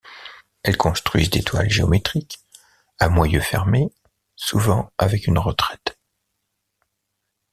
[0.63, 2.39] Elles construisent des toiles géométriques,
[2.97, 3.93] à moyeu fermé,
[4.35, 5.95] souvent avec une retraite.